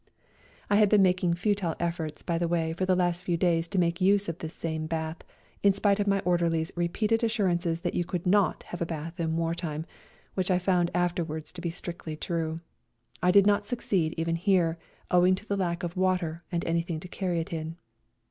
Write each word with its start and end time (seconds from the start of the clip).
I 0.67 0.77
had 0.77 0.89
62 0.89 0.89
A 0.89 0.89
RIDE 0.89 0.89
TO 0.89 0.89
KALABAC 0.89 0.89
been 0.89 1.03
making 1.03 1.33
futile 1.35 1.75
efforts, 1.79 2.23
by 2.23 2.37
the 2.39 2.47
way, 2.47 2.73
for 2.73 2.87
the 2.87 2.95
last 2.95 3.23
few 3.23 3.37
days 3.37 3.67
to 3.67 3.77
make 3.77 4.01
use 4.01 4.27
of 4.27 4.39
this 4.39 4.55
same 4.55 4.87
bath, 4.87 5.17
in 5.61 5.73
spite 5.73 5.99
of 5.99 6.07
my 6.07 6.21
orderly's 6.21 6.71
repeated 6.75 7.23
assurances 7.23 7.81
that 7.81 7.93
you 7.93 8.03
could 8.03 8.25
not 8.25 8.63
have 8.63 8.81
a 8.81 8.85
bath 8.87 9.19
in 9.19 9.37
wartime, 9.37 9.85
which 10.33 10.49
I 10.49 10.57
found 10.57 10.89
after 10.95 11.23
wards 11.23 11.51
to 11.51 11.61
be 11.61 11.69
strictly 11.69 12.15
true. 12.15 12.61
I 13.21 13.29
did 13.29 13.45
not 13.45 13.67
suc 13.67 13.77
ceed 13.81 14.15
even 14.17 14.37
here, 14.37 14.79
owing 15.11 15.35
to 15.35 15.45
the 15.45 15.55
lack 15.55 15.83
of 15.83 15.95
water 15.95 16.41
and 16.51 16.65
anything 16.65 16.99
to 17.01 17.07
carry 17.07 17.39
it 17.39 17.53
in. 17.53 17.77